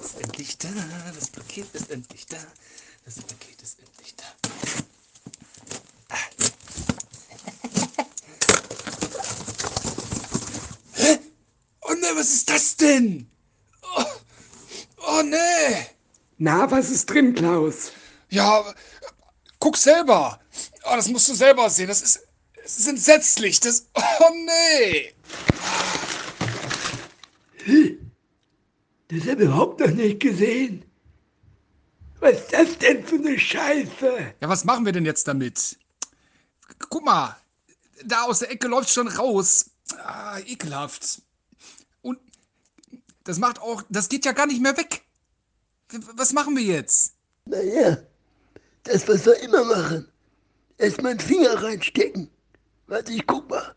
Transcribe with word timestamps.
Ist 0.00 0.20
endlich 0.20 0.58
da. 0.58 0.68
Das 1.14 1.30
Paket 1.30 1.74
ist 1.74 1.90
endlich 1.90 2.26
da. 2.26 2.36
Das 3.06 3.14
Paket 3.14 3.62
ist 3.62 3.78
endlich 3.80 4.14
da. 4.16 4.24
Hä? 10.92 11.18
Oh 11.80 11.94
ne, 11.94 12.06
was 12.14 12.34
ist 12.34 12.50
das 12.50 12.76
denn? 12.76 13.30
Oh, 13.82 14.04
oh 15.08 15.22
ne. 15.22 15.86
Na, 16.36 16.70
was 16.70 16.90
ist 16.90 17.06
drin, 17.06 17.34
Klaus? 17.34 17.92
Ja, 18.28 18.74
guck 19.58 19.78
selber. 19.78 20.38
Oh, 20.84 20.96
das 20.96 21.08
musst 21.08 21.28
du 21.28 21.34
selber 21.34 21.70
sehen. 21.70 21.88
Das 21.88 22.02
ist, 22.02 22.20
das 22.62 22.78
ist 22.78 22.88
entsetzlich. 22.88 23.58
Das. 23.60 23.86
Oh 23.94 24.34
nee. 24.44 25.14
Das 29.08 29.20
habe 29.22 29.42
ich 29.42 29.48
überhaupt 29.48 29.80
noch 29.80 29.90
nicht 29.90 30.20
gesehen. 30.20 30.84
Was 32.20 32.38
ist 32.38 32.52
das 32.52 32.78
denn 32.78 33.04
für 33.04 33.16
eine 33.16 33.38
Scheiße? 33.38 34.34
Ja, 34.40 34.48
was 34.48 34.64
machen 34.64 34.84
wir 34.84 34.92
denn 34.92 35.06
jetzt 35.06 35.26
damit? 35.26 35.78
Guck 36.88 37.04
mal, 37.04 37.36
da 38.04 38.22
aus 38.24 38.40
der 38.40 38.50
Ecke 38.50 38.68
läuft 38.68 38.90
schon 38.90 39.08
raus. 39.08 39.70
Ah, 39.96 40.38
ekelhaft. 40.40 41.22
Und 42.02 42.18
das 43.24 43.38
macht 43.38 43.60
auch, 43.60 43.82
das 43.88 44.08
geht 44.08 44.24
ja 44.24 44.32
gar 44.32 44.46
nicht 44.46 44.62
mehr 44.62 44.76
weg. 44.76 45.02
Was 46.14 46.32
machen 46.32 46.56
wir 46.56 46.62
jetzt? 46.62 47.14
Naja, 47.46 47.98
das, 48.84 49.08
was 49.08 49.26
wir 49.26 49.36
immer 49.40 49.64
machen. 49.64 50.06
Erstmal 50.78 51.12
einen 51.12 51.20
Finger 51.20 51.62
reinstecken. 51.62 52.30
Warte, 52.86 53.12
ich 53.12 53.26
guck 53.26 53.48
mal. 53.50 53.74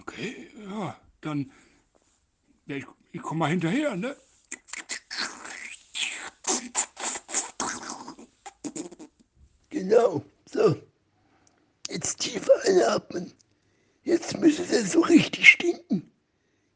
Okay, 0.00 0.50
ja, 0.68 0.96
dann. 1.24 1.50
Ja, 2.66 2.76
ich, 2.76 2.86
ich 3.12 3.22
komm 3.22 3.38
mal 3.38 3.50
hinterher, 3.50 3.96
ne? 3.96 4.16
Genau, 9.70 10.24
so. 10.50 10.80
Jetzt 11.88 12.20
tiefer 12.20 12.52
einatmen. 12.64 13.32
Jetzt 14.02 14.38
müsste 14.38 14.62
es 14.62 14.92
so 14.92 15.00
richtig 15.00 15.48
stinken. 15.48 16.10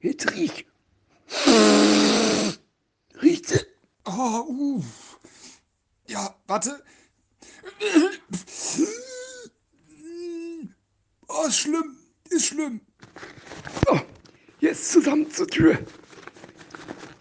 Jetzt 0.00 0.30
riech. 0.32 0.66
Riecht? 3.22 3.66
Oh, 4.04 4.44
uh. 4.48 4.84
Ja, 6.06 6.34
warte. 6.46 6.82
Oh, 11.28 11.46
ist 11.46 11.58
schlimm. 11.58 11.96
Ist 12.30 12.46
schlimm. 12.46 12.80
Jetzt 14.68 14.92
zusammen 14.92 15.30
zur 15.30 15.46
Tür. 15.46 15.78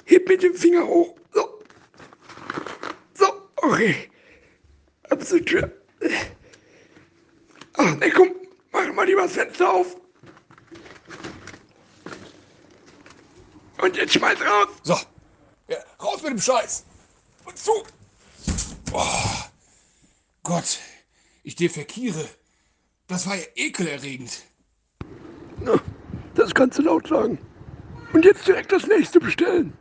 Heb 0.03 0.27
mit 0.27 0.43
dem 0.43 0.53
Finger 0.53 0.85
hoch. 0.85 1.15
So. 1.33 1.63
So, 3.13 3.25
okay. 3.55 4.11
Ab 5.09 5.23
zur 5.23 5.45
Tür. 5.45 5.71
Ach, 7.77 7.95
ne, 7.95 8.11
komm. 8.11 8.35
Mach 8.73 8.91
mal 8.91 9.05
lieber 9.05 9.21
das 9.21 9.31
Fenster 9.31 9.71
auf. 9.71 9.95
Und 13.81 13.95
jetzt 13.95 14.11
schmeiß 14.11 14.41
raus. 14.41 14.67
So. 14.83 14.97
Ja, 15.69 15.77
raus 16.01 16.21
mit 16.23 16.31
dem 16.31 16.41
Scheiß. 16.41 16.83
Und 17.45 17.57
zu. 17.57 17.71
Oh. 18.91 19.45
Gott. 20.43 20.79
Ich 21.43 21.55
defekiere. 21.55 22.27
Das 23.07 23.25
war 23.25 23.37
ja 23.37 23.45
ekelerregend. 23.55 24.43
Na, 25.61 25.81
das 26.47 26.55
kannst 26.55 26.79
du 26.79 26.83
laut 26.83 27.05
sagen. 27.07 27.37
Und 28.13 28.23
jetzt 28.23 28.47
direkt 28.47 28.71
das 28.71 28.87
nächste 28.87 29.19
bestellen. 29.19 29.73